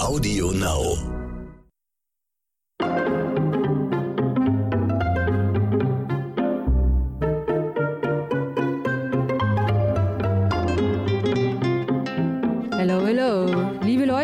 [0.00, 1.09] Audio Now.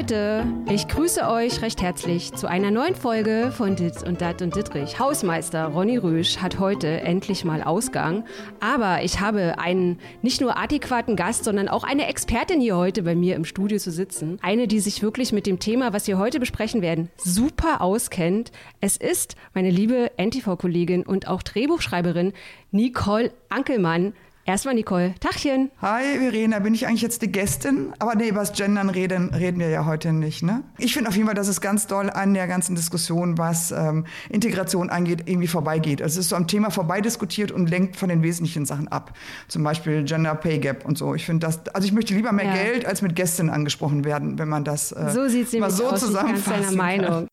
[0.09, 4.55] Leute, ich grüße euch recht herzlich zu einer neuen Folge von Dit und Dat und
[4.55, 5.01] Dittrich.
[5.01, 8.25] Hausmeister Ronny Rösch hat heute endlich mal Ausgang,
[8.61, 13.17] aber ich habe einen nicht nur adäquaten Gast, sondern auch eine Expertin hier heute bei
[13.17, 14.39] mir im Studio zu sitzen.
[14.43, 18.53] Eine, die sich wirklich mit dem Thema, was wir heute besprechen werden, super auskennt.
[18.81, 22.33] Es ist meine liebe NTV-Kollegin und auch Drehbuchschreiberin
[22.71, 24.13] Nicole Ankelmann.
[24.49, 25.73] Erstmal Nicole, Tachchen.
[25.83, 27.93] Hi Verena, bin ich eigentlich jetzt die Gästin?
[27.99, 30.45] Aber nee, über das Gendern reden, reden wir ja heute nicht.
[30.45, 30.63] Ne?
[30.79, 34.07] Ich finde auf jeden Fall, dass es ganz doll an der ganzen Diskussion, was ähm,
[34.31, 36.01] Integration angeht, irgendwie vorbeigeht.
[36.01, 39.15] Also es ist so am Thema vorbeidiskutiert und lenkt von den wesentlichen Sachen ab.
[39.49, 41.17] Zum Beispiel Gender Pay Gap und so.
[41.17, 42.55] Ich finde das, also ich möchte lieber mehr Ja.
[42.55, 45.85] Geld als mit Gästin angesprochen werden, wenn man das äh, So sieht sie mal nämlich
[45.85, 47.29] so aus, ich bin ganz zusammenfassen deiner Meinung.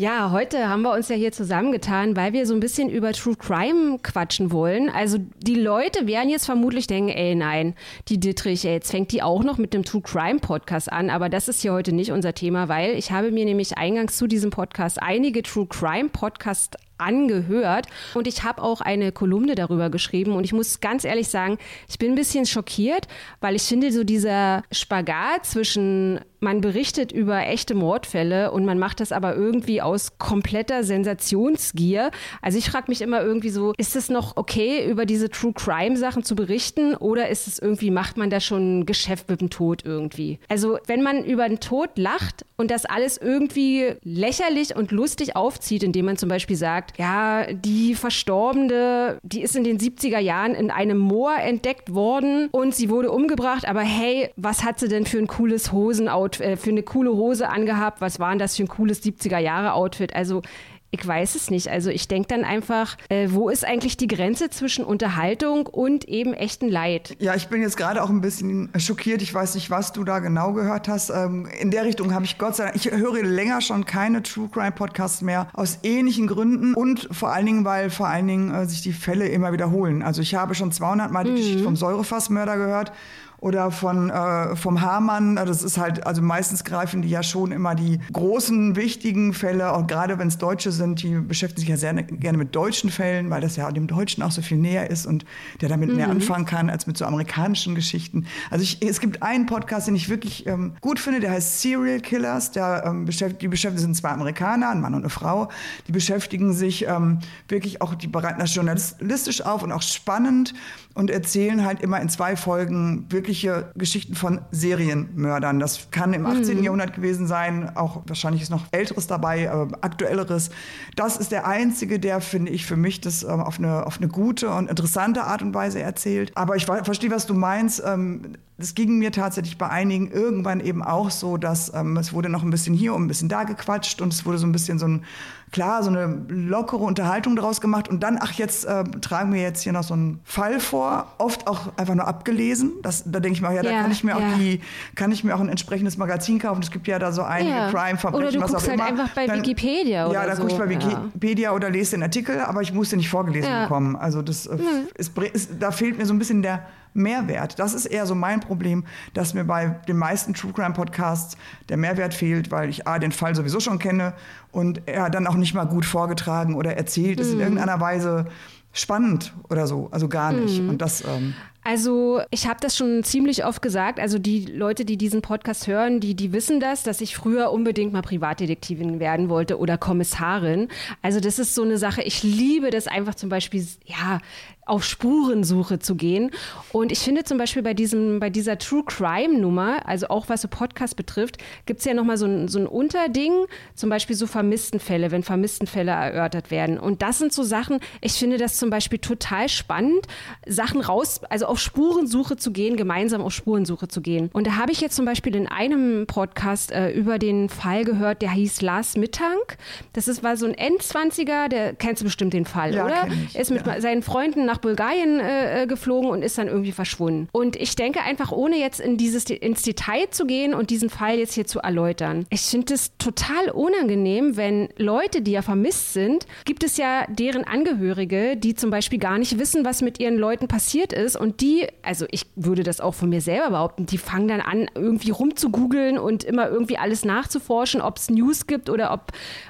[0.00, 3.34] Ja, heute haben wir uns ja hier zusammengetan, weil wir so ein bisschen über True
[3.34, 4.90] Crime quatschen wollen.
[4.90, 7.74] Also die Leute werden jetzt vermutlich denken, ey nein,
[8.06, 11.10] die Dittrich, ey, jetzt fängt die auch noch mit dem True Crime Podcast an.
[11.10, 14.28] Aber das ist hier heute nicht unser Thema, weil ich habe mir nämlich eingangs zu
[14.28, 20.32] diesem Podcast einige True Crime Podcasts angehört und ich habe auch eine Kolumne darüber geschrieben
[20.32, 23.06] und ich muss ganz ehrlich sagen, ich bin ein bisschen schockiert,
[23.40, 29.00] weil ich finde so dieser Spagat zwischen man berichtet über echte Mordfälle und man macht
[29.00, 32.10] das aber irgendwie aus kompletter Sensationsgier.
[32.42, 35.96] Also ich frage mich immer irgendwie so, ist es noch okay, über diese True Crime
[35.96, 39.50] Sachen zu berichten oder ist es irgendwie, macht man da schon ein Geschäft mit dem
[39.50, 40.38] Tod irgendwie?
[40.48, 45.82] Also wenn man über den Tod lacht und das alles irgendwie lächerlich und lustig aufzieht,
[45.82, 50.70] indem man zum Beispiel sagt, ja, die Verstorbene, die ist in den 70er Jahren in
[50.70, 55.18] einem Moor entdeckt worden und sie wurde umgebracht, aber hey, was hat sie denn für
[55.18, 58.00] ein cooles Hosenoutfit, äh, für eine coole Hose angehabt?
[58.00, 60.14] Was war denn das für ein cooles 70er Jahre Outfit?
[60.14, 60.42] Also
[60.90, 61.68] ich weiß es nicht.
[61.68, 66.32] Also ich denke dann einfach, äh, wo ist eigentlich die Grenze zwischen Unterhaltung und eben
[66.32, 67.14] echten Leid?
[67.18, 69.20] Ja, ich bin jetzt gerade auch ein bisschen schockiert.
[69.20, 71.10] Ich weiß nicht, was du da genau gehört hast.
[71.10, 74.48] Ähm, In der Richtung habe ich Gott sei Dank, ich höre länger schon keine True
[74.50, 78.64] Crime Podcasts mehr aus ähnlichen Gründen und vor allen Dingen, weil vor allen Dingen äh,
[78.64, 80.02] sich die Fälle immer wiederholen.
[80.02, 82.92] Also ich habe schon 200 Mal die Geschichte vom Säurefassmörder gehört
[83.40, 85.36] oder von äh, vom Hamann.
[85.36, 89.86] Das ist halt, also meistens greifen die ja schon immer die großen, wichtigen Fälle, auch
[89.86, 93.40] gerade wenn es Deutsche sind, die beschäftigen sich ja sehr gerne mit deutschen Fällen, weil
[93.40, 95.24] das ja dem Deutschen auch so viel näher ist und
[95.60, 98.26] der damit mehr anfangen kann als mit so amerikanischen Geschichten.
[98.50, 102.00] Also ich, es gibt einen Podcast, den ich wirklich ähm, gut finde, der heißt Serial
[102.00, 102.50] Killers.
[102.52, 105.48] Der, ähm, beschäftigt, die beschäftigen sind zwei Amerikaner, ein Mann und eine Frau.
[105.86, 107.18] Die beschäftigen sich ähm,
[107.48, 110.54] wirklich auch, die bereiten das journalistisch auf und auch spannend
[110.94, 115.60] und erzählen halt immer in zwei Folgen wirkliche Geschichten von Serienmördern.
[115.60, 116.62] Das kann im 18.
[116.62, 120.48] Jahrhundert gewesen sein, auch wahrscheinlich ist noch Älteres dabei, aber aktuelleres.
[120.96, 124.08] Das ist der einzige, der, finde ich, für mich das ähm, auf, eine, auf eine
[124.08, 126.32] gute und interessante Art und Weise erzählt.
[126.36, 127.82] Aber ich verstehe, was du meinst.
[127.84, 132.28] Ähm, das ging mir tatsächlich bei einigen irgendwann eben auch so, dass ähm, es wurde
[132.28, 134.78] noch ein bisschen hier und ein bisschen da gequatscht und es wurde so ein bisschen
[134.80, 135.04] so ein,
[135.52, 139.62] klar, so eine lockere Unterhaltung daraus gemacht und dann, ach, jetzt äh, tragen wir jetzt
[139.62, 142.72] hier noch so einen Fall vor, oft auch einfach nur abgelesen.
[142.82, 144.16] Das, da denke ich mir, auch, ja, da Ja, kann ich mir ja.
[144.18, 144.60] auch die,
[144.96, 146.60] kann ich mir auch ein entsprechendes Magazin kaufen.
[146.62, 147.70] Es gibt ja da so einige Ja.
[147.70, 148.88] Crime-Verbrechen, Oder du was guckst auch halt immer.
[149.02, 150.42] einfach bei Wikipedia Ja, oder da so.
[150.42, 150.70] gucke ich bei Ja.
[150.80, 153.62] Wikipedia oder lese den Artikel, aber ich muss den nicht vorgelesen Ja.
[153.62, 153.94] bekommen.
[153.96, 154.58] Also das, äh,
[154.96, 156.64] es, bre- es, da fehlt mir so ein bisschen der
[156.94, 157.58] Mehrwert.
[157.58, 158.84] Das ist eher so mein Problem,
[159.14, 161.36] dass mir bei den meisten True Crime Podcasts
[161.68, 164.14] der Mehrwert fehlt, weil ich A, den Fall sowieso schon kenne
[164.52, 168.26] und er dann auch nicht mal gut vorgetragen oder erzählt ist in irgendeiner Weise
[168.72, 169.88] spannend oder so.
[169.90, 170.60] Also gar nicht.
[170.60, 171.34] Und das, ähm,
[171.68, 174.00] Also ich habe das schon ziemlich oft gesagt.
[174.00, 177.92] Also die Leute, die diesen Podcast hören, die, die wissen das, dass ich früher unbedingt
[177.92, 180.68] mal Privatdetektivin werden wollte oder Kommissarin.
[181.02, 182.00] Also das ist so eine Sache.
[182.00, 184.20] Ich liebe das einfach zum Beispiel, ja,
[184.68, 186.30] auf Spurensuche zu gehen.
[186.72, 190.42] Und ich finde zum Beispiel bei diesem, bei dieser True Crime Nummer, also auch was
[190.42, 193.32] so Podcast betrifft, gibt es ja nochmal so ein, so ein Unterding,
[193.74, 196.78] zum Beispiel so Vermisstenfälle, wenn Vermisstenfälle erörtert werden.
[196.78, 200.06] Und das sind so Sachen, ich finde das zum Beispiel total spannend,
[200.46, 204.30] Sachen raus, also auf Spurensuche zu gehen, gemeinsam auf Spurensuche zu gehen.
[204.32, 208.22] Und da habe ich jetzt zum Beispiel in einem Podcast äh, über den Fall gehört,
[208.22, 209.56] der hieß Lars Mittank.
[209.92, 213.08] Das ist, war so ein Endzwanziger, der kennst du bestimmt den Fall, Ja, oder?
[213.34, 213.80] Ist mit ja.
[213.80, 217.28] seinen Freunden nach Bulgarien äh, äh, geflogen und ist dann irgendwie verschwunden.
[217.32, 221.18] Und ich denke einfach, ohne jetzt in dieses, ins Detail zu gehen und diesen Fall
[221.18, 226.26] jetzt hier zu erläutern, ich finde es total unangenehm, wenn Leute, die ja vermisst sind,
[226.44, 230.48] gibt es ja deren Angehörige, die zum Beispiel gar nicht wissen, was mit ihren Leuten
[230.48, 233.98] passiert ist und Und die, also ich würde das auch von mir selber behaupten, die
[233.98, 238.92] fangen dann an, irgendwie rumzugoogeln und immer irgendwie alles nachzuforschen, ob es News gibt oder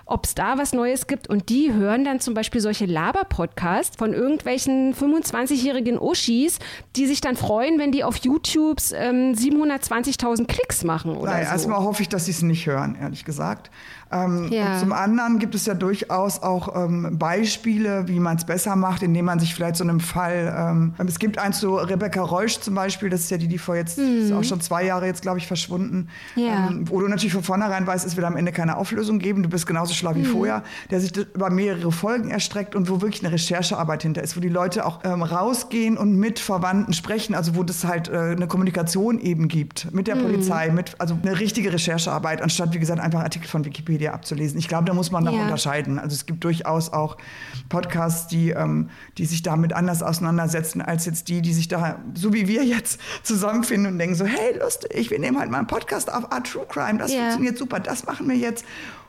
[0.04, 1.28] ob es da was Neues gibt.
[1.28, 6.58] Und die hören dann zum Beispiel solche Laber-Podcasts von irgendwelchen 25-jährigen Oschis,
[6.94, 11.52] die sich dann freuen, wenn die auf YouTube ähm, 720.000 Klicks machen oder Nein, so.
[11.52, 13.70] Erstmal hoffe ich, dass sie es nicht hören, ehrlich gesagt.
[14.10, 14.74] Ähm, ja.
[14.74, 19.02] Und zum anderen gibt es ja durchaus auch ähm, Beispiele, wie man es besser macht,
[19.02, 22.74] indem man sich vielleicht so einem Fall, ähm, es gibt eins so Rebecca Reusch zum
[22.74, 24.22] Beispiel, das ist ja die, die vor jetzt, mhm.
[24.22, 26.68] ist auch schon zwei Jahre jetzt, glaube ich, verschwunden, ja.
[26.68, 29.48] Ähm, wo du natürlich von vornherein weißt, es wird am Ende keine Auflösung geben, du
[29.48, 30.26] bist genauso schlau wie mhm.
[30.26, 34.40] vorher, der sich über mehrere Folgen erstreckt und wo wirklich eine Recherchearbeit hinter ist, wo
[34.40, 38.46] die Leute auch ähm, rausgehen und mit Verwandten sprechen, also wo das halt äh, eine
[38.46, 40.22] Kommunikation eben gibt mit der mhm.
[40.22, 44.58] Polizei, mit, also eine richtige Recherchearbeit, anstatt, wie gesagt, einfach Artikel von Wikipedia Wikipedia abzulesen.
[44.58, 45.42] Ich glaube, da muss man noch ja.
[45.42, 45.98] unterscheiden.
[45.98, 47.16] Also es gibt durchaus auch
[47.68, 52.32] Podcasts, die, ähm, die sich damit anders auseinandersetzen als jetzt die, die sich da, so
[52.32, 56.12] wie wir jetzt, zusammenfinden und denken so, hey, lustig, wir nehmen halt mal einen Podcast
[56.12, 57.20] auf Art True Crime, das ja.
[57.20, 58.64] funktioniert super, das machen wir jetzt.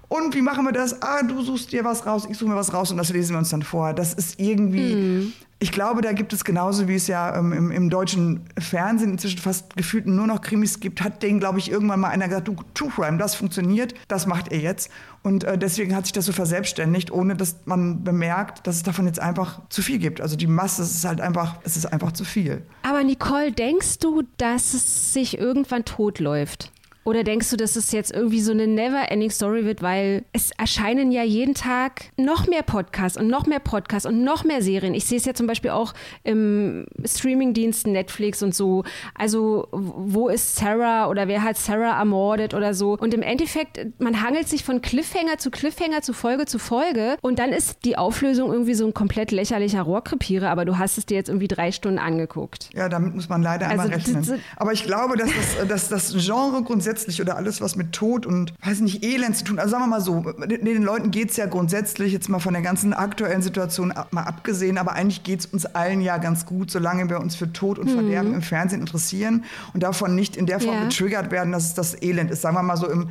[0.07, 1.01] Und wie machen wir das?
[1.03, 3.39] Ah, du suchst dir was raus, ich suche mir was raus und das lesen wir
[3.39, 3.93] uns dann vor.
[3.93, 5.33] Das ist irgendwie, mhm.
[5.61, 9.39] Ich glaube, da gibt es genauso wie es ja ähm, im, im, deutschen Fernsehen inzwischen
[9.39, 12.55] fast gefühlt nur noch Krimis gibt, hat denen, glaube ich, irgendwann mal einer gesagt, du,
[12.73, 14.89] True Crime, das funktioniert, das macht ihr jetzt.
[15.21, 19.05] Und äh, deswegen hat sich das so verselbstständigt, ohne dass man bemerkt, dass es davon
[19.05, 20.21] jetzt einfach zu viel gibt.
[20.21, 22.65] Also die Masse es ist halt einfach, es ist einfach zu viel.
[22.83, 26.71] Aber Nicole, denkst du, dass es sich irgendwann totläuft?
[27.05, 31.11] Oder denkst du, dass es jetzt irgendwie so eine never-ending Story wird, weil es erscheinen
[31.11, 34.93] ja jeden Tag noch mehr Podcasts und noch mehr Podcasts und noch mehr Serien.
[34.93, 35.93] Ich sehe es ja zum Beispiel auch
[36.23, 38.83] im Streamingdienst Netflix und so.
[39.15, 42.97] Also, wo ist Sarah oder wer hat Sarah ermordet oder so?
[42.99, 47.39] Und im Endeffekt, man hangelt sich von Cliffhanger zu Cliffhanger zu Folge zu Folge und
[47.39, 51.15] dann ist die Auflösung irgendwie so ein komplett lächerlicher Rohrkrepierer, aber du hast es dir
[51.15, 52.69] jetzt irgendwie drei Stunden angeguckt.
[52.73, 54.41] Ja, damit muss man leider einmal also, rechnen.
[54.57, 58.25] Aber ich glaube, dass das, dass das Genre grundsätzlich grundsätzlich oder alles, was mit Tod
[58.25, 59.59] und, weiß nicht, Elend zu tun.
[59.59, 62.63] Also sagen wir mal so, den Leuten geht es ja grundsätzlich, jetzt mal von der
[62.63, 67.09] ganzen aktuellen Situation mal abgesehen, aber eigentlich geht es uns allen ja ganz gut, solange
[67.09, 68.35] wir uns für Tod und Verderben mhm.
[68.35, 69.43] im Fernsehen interessieren
[69.73, 70.83] und davon nicht in der Form ja.
[70.85, 72.41] getriggert werden, dass es das Elend ist.
[72.41, 73.09] Sagen wir mal so, im,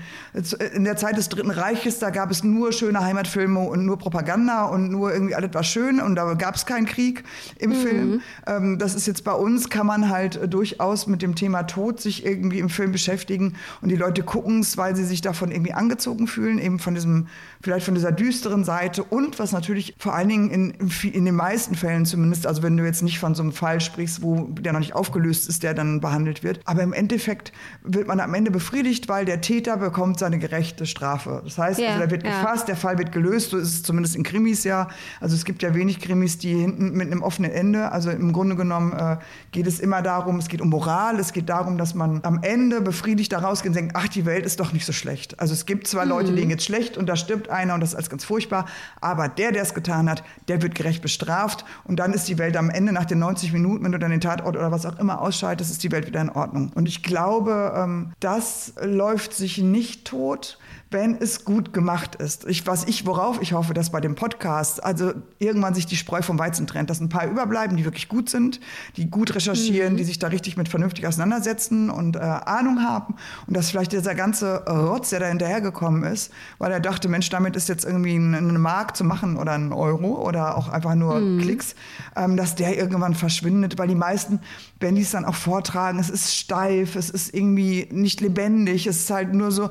[0.74, 4.64] in der Zeit des Dritten Reiches, da gab es nur schöne Heimatfilme und nur Propaganda
[4.64, 7.22] und nur irgendwie alles war schön und da gab es keinen Krieg
[7.58, 7.74] im mhm.
[7.74, 8.20] Film.
[8.46, 12.26] Ähm, das ist jetzt bei uns, kann man halt durchaus mit dem Thema Tod sich
[12.26, 16.26] irgendwie im Film beschäftigen und die Leute gucken es, weil sie sich davon irgendwie angezogen
[16.26, 17.28] fühlen, eben von diesem,
[17.62, 21.74] vielleicht von dieser düsteren Seite und was natürlich vor allen Dingen in, in den meisten
[21.74, 24.80] Fällen zumindest, also wenn du jetzt nicht von so einem Fall sprichst, wo der noch
[24.80, 29.08] nicht aufgelöst ist, der dann behandelt wird, aber im Endeffekt wird man am Ende befriedigt,
[29.08, 31.42] weil der Täter bekommt seine gerechte Strafe.
[31.44, 32.30] Das heißt, yeah, also der wird ja.
[32.30, 34.88] gefasst, der Fall wird gelöst, so ist es zumindest in Krimis ja.
[35.20, 38.56] Also es gibt ja wenig Krimis, die hinten mit einem offenen Ende, also im Grunde
[38.56, 39.16] genommen äh,
[39.52, 42.80] geht es immer darum, es geht um Moral, es geht darum, dass man am Ende
[42.80, 45.38] befriedigt daraus rausgehen und denken, ach, die Welt ist doch nicht so schlecht.
[45.40, 46.10] Also es gibt zwar mhm.
[46.10, 48.66] Leute, denen geht schlecht und da stirbt einer und das ist alles ganz furchtbar,
[49.00, 52.56] aber der, der es getan hat, der wird gerecht bestraft und dann ist die Welt
[52.56, 55.20] am Ende nach den 90 Minuten, wenn du dann den Tatort oder was auch immer
[55.20, 56.70] ausschaltest, ist die Welt wieder in Ordnung.
[56.74, 60.58] Und ich glaube, ähm, das läuft sich nicht tot
[60.90, 62.46] wenn es gut gemacht ist.
[62.46, 66.22] Ich, was ich, worauf ich hoffe, dass bei dem Podcast also irgendwann sich die Spreu
[66.22, 68.60] vom Weizen trennt, dass ein paar überbleiben, die wirklich gut sind,
[68.96, 69.96] die gut recherchieren, mhm.
[69.98, 73.16] die sich da richtig mit vernünftig auseinandersetzen und äh, Ahnung haben
[73.48, 77.56] und dass vielleicht dieser ganze Rotz, der da hinterhergekommen ist, weil er dachte, Mensch, damit
[77.56, 81.40] ist jetzt irgendwie eine Mark zu machen oder ein Euro oder auch einfach nur mhm.
[81.40, 81.74] Klicks,
[82.14, 84.40] ähm, dass der irgendwann verschwindet, weil die meisten
[84.80, 85.98] werden dies dann auch vortragen.
[85.98, 89.70] Es ist steif, es ist irgendwie nicht lebendig, es ist halt nur so,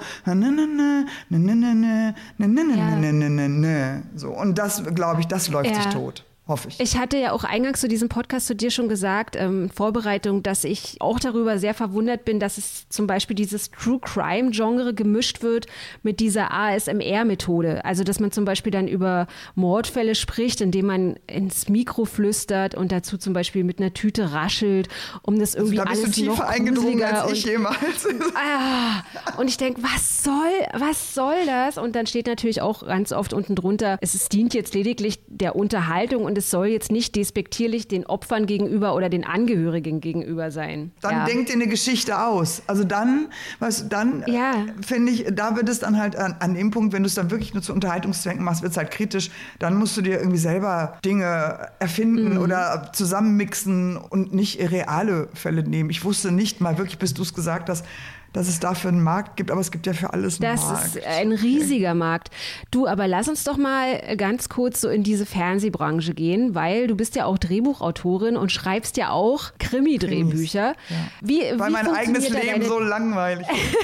[4.15, 4.29] so.
[4.29, 5.83] Und das, glaube ich, das läuft ja.
[5.83, 6.79] sich tot hoffe ich.
[6.79, 10.63] Ich hatte ja auch eingangs zu diesem Podcast zu dir schon gesagt, ähm, Vorbereitung, dass
[10.63, 15.41] ich auch darüber sehr verwundert bin, dass es zum Beispiel dieses True Crime Genre gemischt
[15.41, 15.67] wird
[16.03, 17.83] mit dieser ASMR-Methode.
[17.83, 22.91] Also, dass man zum Beispiel dann über Mordfälle spricht, indem man ins Mikro flüstert und
[22.91, 24.87] dazu zum Beispiel mit einer Tüte raschelt,
[25.23, 27.77] um das irgendwie also, da alles bist du tiefer noch eingedrungen als ich jemals.
[28.35, 29.03] ah,
[29.37, 30.33] und ich denke, was soll,
[30.73, 31.77] was soll das?
[31.77, 36.25] Und dann steht natürlich auch ganz oft unten drunter, es dient jetzt lediglich der Unterhaltung
[36.25, 40.91] und es soll jetzt nicht despektierlich den Opfern gegenüber oder den Angehörigen gegenüber sein.
[41.01, 41.25] Dann ja.
[41.25, 42.61] denkt ihr eine Geschichte aus.
[42.67, 43.27] Also dann,
[43.59, 44.65] was dann ja.
[44.85, 47.31] finde ich, da wird es dann halt an, an dem Punkt, wenn du es dann
[47.31, 49.29] wirklich nur zu Unterhaltungszwecken machst, wird es halt kritisch.
[49.59, 52.41] Dann musst du dir irgendwie selber Dinge erfinden mhm.
[52.41, 55.89] oder zusammenmixen und nicht reale Fälle nehmen.
[55.89, 57.85] Ich wusste nicht mal wirklich, bis du es gesagt hast,
[58.33, 60.85] dass es dafür einen Markt gibt, aber es gibt ja für alles einen das Markt.
[60.85, 62.29] Das ist ein riesiger Markt.
[62.71, 66.95] Du, aber lass uns doch mal ganz kurz so in diese Fernsehbranche gehen, weil du
[66.95, 70.75] bist ja auch Drehbuchautorin und schreibst ja auch Krimi-Drehbücher.
[70.89, 70.95] Ja.
[71.21, 72.65] Wie, weil wie mein eigenes Leben deine...
[72.65, 73.77] so langweilig ist.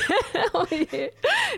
[0.54, 0.66] oh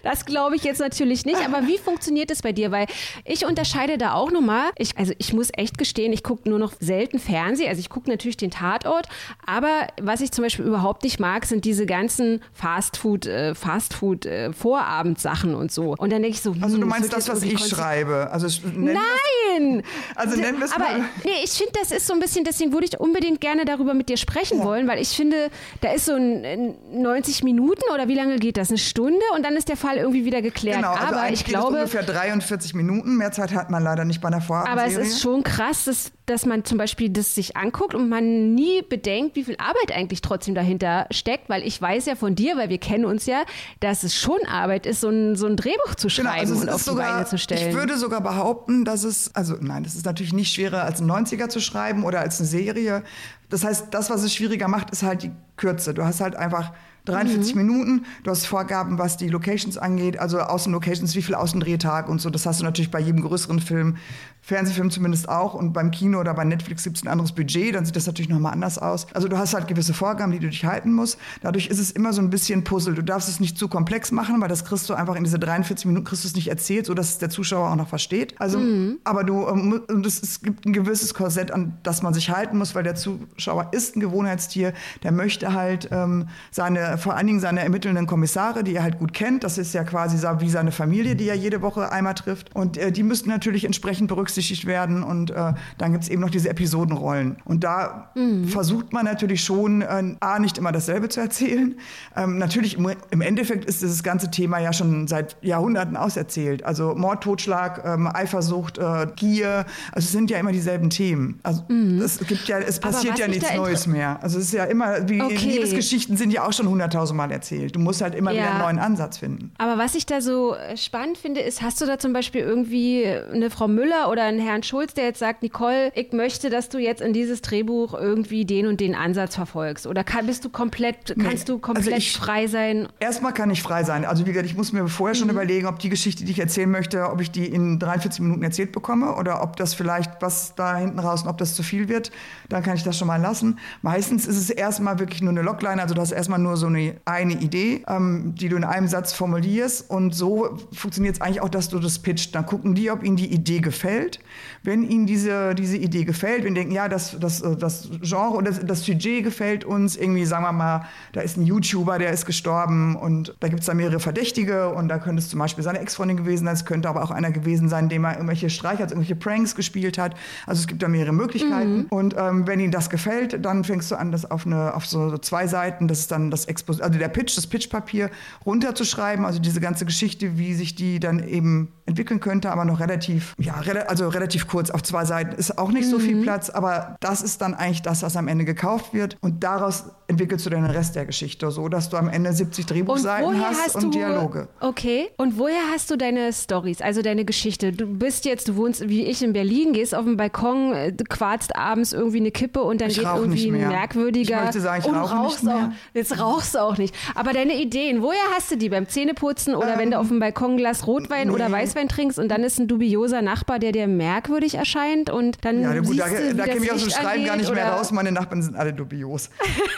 [0.03, 2.71] das glaube ich jetzt natürlich nicht, aber wie funktioniert es bei dir?
[2.71, 2.87] Weil
[3.23, 4.71] ich unterscheide da auch nochmal.
[4.77, 7.69] Ich, also ich muss echt gestehen, ich gucke nur noch selten Fernsehen.
[7.69, 9.07] Also ich gucke natürlich den Tatort,
[9.45, 12.41] aber was ich zum Beispiel überhaupt nicht mag, sind diese ganzen
[12.85, 15.95] Fastfood, äh, Fastfood äh, Vorabendsachen und so.
[15.97, 18.29] Und dann denke ich so, hm, also du meinst das, was ich schreibe?
[18.31, 19.83] Also Nein!
[20.15, 20.99] also nennen wir es Aber mal.
[21.23, 24.09] nee, ich finde, das ist so ein bisschen, deswegen würde ich unbedingt gerne darüber mit
[24.09, 24.65] dir sprechen ja.
[24.65, 25.49] wollen, weil ich finde,
[25.81, 28.69] da ist so ein 90 Minuten oder wie lange geht das?
[28.69, 30.77] Eine Stunde und dann ist der Fall irgendwie wieder geklärt.
[30.77, 33.17] Genau, also aber ich glaube ungefähr 43 Minuten.
[33.17, 34.95] Mehr Zeit hat man leider nicht bei einer Vorabendserie.
[34.95, 38.55] Aber es ist schon krass, dass, dass man zum Beispiel das sich anguckt und man
[38.55, 42.57] nie bedenkt, wie viel Arbeit eigentlich trotzdem dahinter steckt, weil ich weiß ja von dir,
[42.57, 43.43] weil wir kennen uns ja,
[43.79, 46.69] dass es schon Arbeit ist, so ein, so ein Drehbuch zu schreiben genau, also und
[46.69, 47.69] auf sogar, die Beine zu stellen.
[47.69, 51.09] Ich würde sogar behaupten, dass es, also nein, das ist natürlich nicht schwerer als ein
[51.09, 53.03] 90er zu schreiben oder als eine Serie.
[53.49, 55.93] Das heißt, das, was es schwieriger macht, ist halt die Kürze.
[55.93, 56.71] Du hast halt einfach
[57.05, 57.61] 43 mhm.
[57.61, 58.05] Minuten.
[58.23, 62.29] Du hast Vorgaben, was die Locations angeht, also Außenlocations, wie viel Außendrehtag und so.
[62.29, 63.97] Das hast du natürlich bei jedem größeren Film,
[64.45, 65.55] Fernsehfilm zumindest auch.
[65.55, 68.29] Und beim Kino oder bei Netflix gibt es ein anderes Budget, dann sieht das natürlich
[68.29, 69.07] nochmal anders aus.
[69.15, 71.17] Also du hast halt gewisse Vorgaben, die du dich halten musst.
[71.41, 72.93] Dadurch ist es immer so ein bisschen Puzzle.
[72.93, 75.87] Du darfst es nicht zu komplex machen, weil das kriegst du einfach in diese 43
[75.87, 78.39] Minuten kriegst du es nicht erzählt, sodass es der Zuschauer auch noch versteht.
[78.39, 78.99] Also, mhm.
[79.03, 82.75] aber du, ähm, es, es gibt ein gewisses Korsett, an das man sich halten muss,
[82.75, 87.61] weil der Zuschauer ist ein Gewohnheitstier, der möchte halt ähm, seine vor allen Dingen seine
[87.61, 89.43] ermittelnden Kommissare, die er halt gut kennt.
[89.43, 92.55] Das ist ja quasi wie seine Familie, die er jede Woche einmal trifft.
[92.55, 94.34] Und äh, die müssten natürlich entsprechend berücksichtigt
[94.65, 95.03] werden.
[95.03, 97.37] Und äh, dann gibt es eben noch diese Episodenrollen.
[97.45, 98.47] Und da mhm.
[98.47, 101.75] versucht man natürlich schon, äh, A, nicht immer dasselbe zu erzählen.
[102.15, 106.63] Ähm, natürlich im, im, Endeffekt ist dieses ganze Thema ja schon seit Jahrhunderten auserzählt.
[106.63, 109.65] Also Mord, Totschlag, ähm, Eifersucht, äh, Gier.
[109.91, 111.39] Also es sind ja immer dieselben Themen.
[111.43, 112.01] Also mhm.
[112.01, 114.21] es gibt ja, es passiert ja nichts Neues mehr.
[114.23, 115.35] Also es ist ja immer, wie okay.
[115.35, 117.75] Liebesgeschichten sind ja auch schon 100 hunderttausendmal erzählt.
[117.75, 118.41] Du musst halt immer ja.
[118.41, 119.51] wieder einen neuen Ansatz finden.
[119.57, 123.05] Aber was ich da so äh, spannend finde, ist, hast du da zum Beispiel irgendwie
[123.05, 126.77] eine Frau Müller oder einen Herrn Schulz, der jetzt sagt, Nicole, ich möchte, dass du
[126.77, 129.87] jetzt in dieses Drehbuch irgendwie den und den Ansatz verfolgst?
[129.87, 131.23] Oder kann, bist du komplett, nee.
[131.23, 132.87] kannst du komplett also ich, frei sein?
[132.99, 134.05] Erstmal kann ich frei sein.
[134.05, 135.33] Also wie gesagt, ich muss mir vorher schon mhm.
[135.33, 138.71] überlegen, ob die Geschichte, die ich erzählen möchte, ob ich die in 43 Minuten erzählt
[138.71, 142.11] bekomme oder ob das vielleicht was da hinten raus, ob das zu viel wird.
[142.49, 143.57] Dann kann ich das schon mal lassen.
[143.81, 146.75] Meistens ist es erstmal wirklich nur eine Logline, also du hast erstmal nur so eine
[146.75, 149.89] eine, eine Idee, ähm, die du in einem Satz formulierst.
[149.89, 152.35] Und so funktioniert es eigentlich auch, dass du das pitcht.
[152.35, 154.14] Dann gucken die, ob ihnen die Idee gefällt.
[154.63, 158.35] Wenn ihnen diese, diese Idee gefällt, wenn die denken, ja, das, das, äh, das Genre
[158.37, 162.11] oder das, das Sujet gefällt uns, irgendwie sagen wir mal, da ist ein YouTuber, der
[162.11, 165.63] ist gestorben und da gibt es da mehrere Verdächtige und da könnte es zum Beispiel
[165.63, 168.83] seine Ex-Freundin gewesen sein, es könnte aber auch einer gewesen sein, dem er irgendwelche Streicher,
[168.83, 170.15] irgendwelche Pranks gespielt hat.
[170.45, 171.77] Also es gibt da mehrere Möglichkeiten.
[171.77, 171.85] Mhm.
[171.89, 175.17] Und ähm, wenn ihnen das gefällt, dann fängst du an, das auf, eine, auf so
[175.17, 178.09] zwei Seiten, das ist dann das Expo also der Pitch, das Pitchpapier
[178.45, 183.35] runterzuschreiben, also diese ganze Geschichte, wie sich die dann eben entwickeln könnte, aber noch relativ,
[183.37, 183.55] ja,
[183.87, 185.91] also relativ kurz auf zwei Seiten ist auch nicht mhm.
[185.91, 186.23] so viel mhm.
[186.23, 190.45] Platz, aber das ist dann eigentlich das, was am Ende gekauft wird und daraus entwickelst
[190.45, 193.85] du den Rest der Geschichte, so dass du am Ende 70 Drehbuchseiten hast, hast, und
[193.85, 194.47] du, Dialoge.
[194.59, 195.09] Okay.
[195.17, 197.71] Und woher hast du deine Stories, also deine Geschichte?
[197.71, 201.55] Du bist jetzt, du wohnst wie ich in Berlin, gehst auf den Balkon, äh, quarzt
[201.55, 204.37] abends irgendwie eine Kippe und dann ich geht irgendwie ein merkwürdiger.
[204.37, 205.65] Ich möchte sagen, ich und rauche rauchst nicht mehr.
[205.67, 206.95] Auch, jetzt rauchst du auch nicht.
[207.15, 208.69] Aber deine Ideen, woher hast du die?
[208.69, 211.33] Beim Zähneputzen oder ähm, wenn du ähm, auf dem Balkon Glas Rotwein nee.
[211.33, 215.61] oder Weißwein trinkst und dann ist ein dubioser Nachbar, der dir merkwürdig erscheint und dann.
[215.61, 217.55] Ja, gut, da, du, da käme ich aus dem Schreiben gar nicht oder?
[217.55, 217.91] mehr raus.
[217.91, 219.29] Meine Nachbarn sind alle dubios.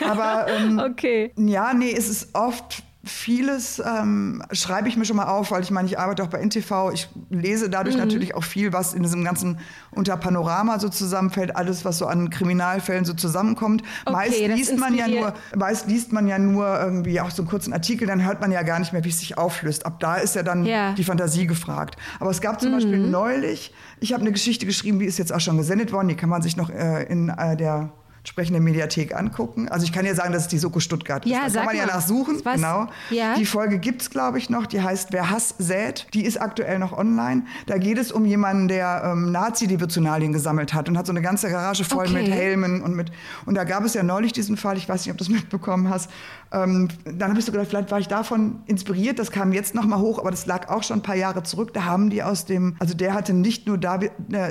[0.06, 1.32] Aber ähm, okay.
[1.36, 5.70] ja, nee, es ist oft vieles ähm, schreibe ich mir schon mal auf, weil ich
[5.70, 6.90] meine, ich arbeite auch bei NTV.
[6.92, 8.02] Ich lese dadurch mhm.
[8.02, 9.58] natürlich auch viel, was in diesem ganzen
[9.90, 13.82] unter Panorama so zusammenfällt, alles, was so an Kriminalfällen so zusammenkommt.
[14.04, 17.48] Okay, meist liest man ja nur, meist liest man ja nur irgendwie auch so einen
[17.48, 19.86] kurzen Artikel, dann hört man ja gar nicht mehr, wie es sich auflöst.
[19.86, 20.92] Ab da ist ja dann ja.
[20.92, 21.96] die Fantasie gefragt.
[22.20, 22.74] Aber es gab zum mhm.
[22.74, 26.16] Beispiel neulich, ich habe eine Geschichte geschrieben, die ist jetzt auch schon gesendet worden, die
[26.16, 27.90] kann man sich noch äh, in äh, der
[28.28, 29.70] entsprechende Mediathek angucken.
[29.70, 31.32] Also ich kann ja sagen, dass es die Soko Stuttgart ist.
[31.32, 31.76] Ja, da kann man mal.
[31.76, 32.40] ja nachsuchen.
[32.44, 32.56] Was?
[32.56, 32.86] Genau.
[33.08, 33.36] Ja.
[33.36, 34.66] Die Folge gibt es, glaube ich, noch.
[34.66, 36.06] Die heißt Wer Hass sät.
[36.12, 37.44] Die ist aktuell noch online.
[37.64, 41.48] Da geht es um jemanden, der ähm, Nazi-Devotionalien gesammelt hat und hat so eine ganze
[41.48, 42.22] Garage voll okay.
[42.22, 43.10] mit Helmen und mit.
[43.46, 45.88] Und da gab es ja neulich diesen Fall, ich weiß nicht, ob du es mitbekommen
[45.88, 46.10] hast.
[46.52, 49.18] Ähm, dann habe ich so gedacht, vielleicht war ich davon inspiriert.
[49.18, 51.72] Das kam jetzt noch mal hoch, aber das lag auch schon ein paar Jahre zurück.
[51.72, 54.10] Da haben die aus dem, also der hatte nicht nur da, äh,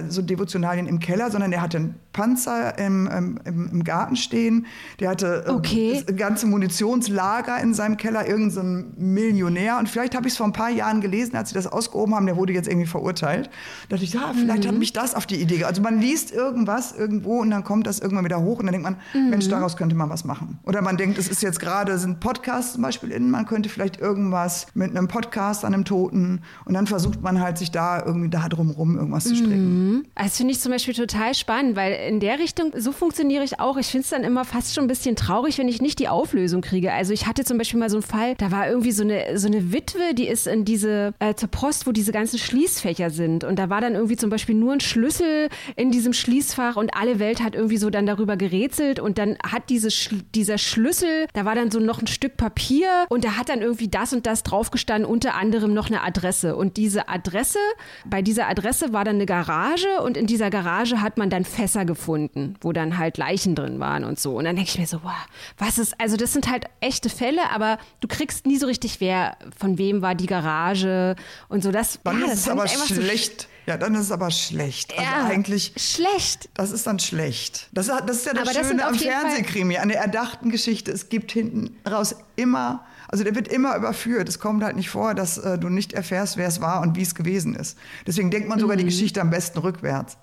[0.10, 3.08] so Devotionalien im Keller, sondern er hatte einen Panzer im,
[3.46, 4.66] im, im Garten stehen.
[5.00, 6.04] Der hatte äh, Okay.
[6.06, 8.52] das ganze Munitionslager in seinem Keller, irgendein
[8.96, 9.78] so Millionär.
[9.78, 12.26] Und vielleicht habe ich es vor ein paar Jahren gelesen, als sie das ausgehoben haben,
[12.26, 13.50] der wurde jetzt irgendwie verurteilt.
[13.90, 14.68] Da dachte ich, ja, vielleicht Mhm.
[14.70, 15.64] hat mich das auf die Idee.
[15.64, 18.84] Also man liest irgendwas irgendwo und dann kommt das irgendwann wieder hoch und dann denkt
[18.84, 19.30] man, Mhm.
[19.30, 20.58] Mensch, daraus könnte man was machen.
[20.64, 24.00] Oder man denkt, es ist jetzt gerade, sind Podcasts zum Beispiel in, man könnte vielleicht
[24.00, 28.30] irgendwas mit einem Podcast an einem Toten und dann versucht man halt sich da irgendwie
[28.30, 30.08] da drumrum irgendwas zu stricken.
[30.16, 33.78] Das finde ich zum Beispiel total spannend, weil in der Richtung, so funktioniere ich auch.
[33.78, 36.62] Ich finde es dann immer fast schon ein bisschen traurig, wenn ich nicht die Auflösung
[36.62, 36.92] kriege.
[36.94, 39.48] Also ich hatte zum Beispiel mal so einen Fall, da war irgendwie so eine, so
[39.48, 43.44] eine Witwe, die ist in diese, äh, zur Post, wo diese ganzen Schließfächer sind.
[43.44, 47.20] Und da war dann irgendwie zum Beispiel nur ein Schlüssel in diesem Schließfach und alle
[47.20, 51.46] Welt hat irgendwie so dann darüber gerätselt und dann hat diese, Schl- dieser Schlüssel, da
[51.46, 54.44] war dann so noch ein Stück Papier und da hat dann irgendwie das und das
[54.44, 56.56] draufgestanden, unter anderem noch eine Adresse.
[56.56, 57.60] Und diese Adresse,
[58.06, 61.86] bei dieser Adresse war dann eine Garage und in dieser Garage hat man dann Fässer
[61.88, 64.36] gefunden, wo dann halt Leichen drin waren und so.
[64.38, 65.14] Und dann denke ich mir so, wow,
[65.58, 69.38] was ist, also das sind halt echte Fälle, aber du kriegst nie so richtig, wer,
[69.58, 71.16] von wem war die Garage
[71.50, 71.72] und so.
[71.72, 73.48] Das, Dann ja, ist das aber einfach so schlecht.
[73.66, 74.92] ja, dann ist es aber schlecht.
[74.98, 76.50] Also Ja, eigentlich schlecht.
[76.54, 77.70] Das ist dann schlecht.
[77.72, 80.00] Das, ist- das ist ja das Aber das Schöne auf am Fall- Fernsehkrimi, an der
[80.00, 80.92] erdachten Geschichte.
[80.92, 84.28] Es gibt hinten raus immer, also der wird immer überführt.
[84.28, 87.02] Es kommt halt nicht vor, dass äh, du nicht erfährst, wer es war und wie
[87.02, 87.78] es gewesen ist.
[88.06, 88.80] Deswegen denkt man sogar Mhm.
[88.80, 90.18] die Geschichte am besten rückwärts.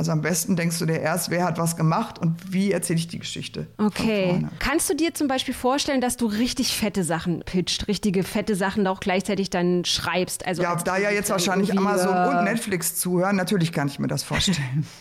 [0.00, 3.08] Also am besten denkst du dir erst, wer hat was gemacht und wie erzähle ich
[3.08, 3.66] die Geschichte.
[3.76, 4.46] Okay.
[4.58, 8.86] Kannst du dir zum Beispiel vorstellen, dass du richtig fette Sachen pitcht, richtige fette Sachen
[8.86, 10.46] auch gleichzeitig dann schreibst?
[10.46, 14.22] Also Ja, da ja jetzt wahrscheinlich Amazon und Netflix zuhören, natürlich kann ich mir das
[14.22, 14.86] vorstellen.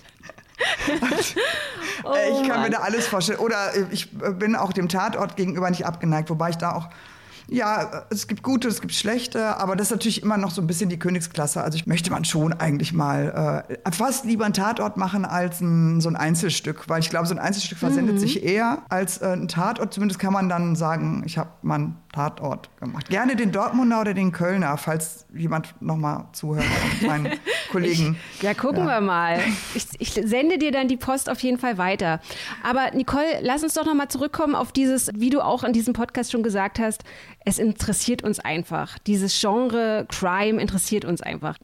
[2.04, 2.72] Oh ich kann mir Mann.
[2.72, 3.40] da alles vorstellen.
[3.40, 6.90] Oder ich bin auch dem Tatort gegenüber nicht abgeneigt, wobei ich da auch.
[7.52, 10.68] Ja, es gibt gute, es gibt schlechte, aber das ist natürlich immer noch so ein
[10.68, 11.62] bisschen die Königsklasse.
[11.64, 16.00] Also ich möchte man schon eigentlich mal äh, fast lieber einen Tatort machen als ein,
[16.02, 18.20] so ein Einzelstück, weil ich glaube, so ein Einzelstück versendet Mhm.
[18.20, 19.94] sich eher als äh, ein Tatort.
[19.94, 23.08] Zumindest kann man dann sagen, ich habe mal einen Tatort gemacht.
[23.10, 26.66] Gerne den Dortmunder oder den Kölner, falls jemand noch mal zuhört,
[27.02, 27.32] meinen
[27.72, 28.18] Kollegen.
[28.42, 29.40] Ja, gucken wir mal.
[29.76, 32.20] Ich, ich sende dir dann die Post auf jeden Fall weiter.
[32.64, 35.94] Aber Nicole, lass uns doch noch mal zurückkommen auf dieses, wie du auch in diesem
[35.94, 37.04] Podcast schon gesagt hast,
[37.46, 38.98] es interessiert uns einfach.
[39.00, 41.58] Dieses Genre Crime interessiert uns einfach.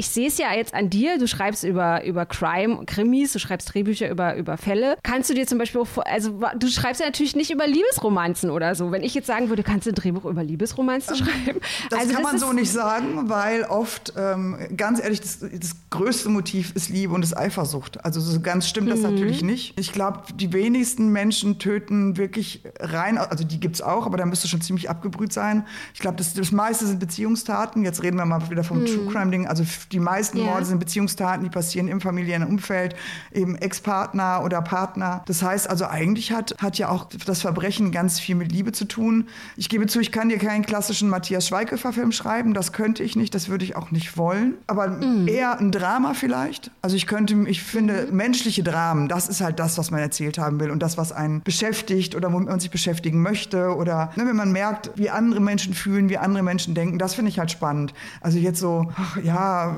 [0.00, 3.74] Ich sehe es ja jetzt an dir, du schreibst über, über Crime, Krimis, du schreibst
[3.74, 4.96] Drehbücher über, über Fälle.
[5.02, 8.76] Kannst du dir zum Beispiel auch, also du schreibst ja natürlich nicht über Liebesromanzen oder
[8.76, 8.92] so.
[8.92, 11.58] Wenn ich jetzt sagen würde, kannst du ein Drehbuch über Liebesromanzen schreiben?
[11.90, 15.72] Das also kann man ist- so nicht sagen, weil oft, ähm, ganz ehrlich, das, das
[15.90, 18.04] größte Motiv ist Liebe und ist Eifersucht.
[18.04, 18.90] Also so ganz stimmt Mhm.
[18.92, 19.76] das natürlich nicht.
[19.80, 24.46] Ich glaube, die wenigsten Menschen töten wirklich rein, also die gibt's auch, aber da müsste
[24.46, 25.66] schon ziemlich abgebrüht sein.
[25.92, 27.82] Ich glaube, das, das meiste sind Beziehungstaten.
[27.82, 29.48] Jetzt reden wir mal wieder vom True Crime Ding.
[29.48, 30.44] Also die meisten Mhm.
[30.44, 30.50] Ja.
[30.50, 32.94] Morde sind Beziehungstaten, die passieren im familiären Umfeld,
[33.32, 35.22] eben Ex-Partner oder Partner.
[35.26, 38.84] Das heißt also, eigentlich hat, hat ja auch das Verbrechen ganz viel mit Liebe zu
[38.84, 39.28] tun.
[39.56, 42.54] Ich gebe zu, ich kann dir keinen klassischen Matthias Schweighöfer-Film schreiben.
[42.54, 44.54] Das könnte ich nicht, das würde ich auch nicht wollen.
[44.66, 45.28] Aber Mhm.
[45.28, 46.70] eher ein Drama vielleicht.
[46.82, 50.60] Also ich könnte, ich finde, menschliche Dramen, das ist halt das, was man erzählt haben
[50.60, 53.74] will und das, was einen beschäftigt oder womit man sich beschäftigen möchte.
[53.76, 57.30] Oder ne, wenn man merkt, wie andere Menschen fühlen, wie andere Menschen denken, das finde
[57.30, 57.94] ich halt spannend.
[58.20, 59.77] Also jetzt so, ach, ja,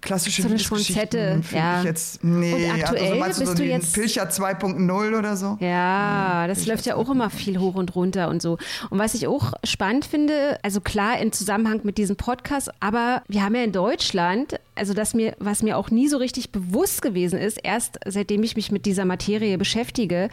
[0.00, 1.78] klassische So Liebesgeschichten ja.
[1.80, 5.36] ich jetzt, nee, Und aktuell also meinst du bist so du jetzt- Pilcher 2.0 oder
[5.36, 5.56] so?
[5.60, 8.58] Ja, das läuft ja auch immer viel hoch und runter und so.
[8.90, 13.42] Und was ich auch spannend finde, also klar im Zusammenhang mit diesem Podcast, aber wir
[13.42, 17.38] haben ja in Deutschland, also das mir, was mir auch nie so richtig bewusst gewesen
[17.38, 20.28] ist, erst seitdem ich mich mit dieser Materie beschäftige,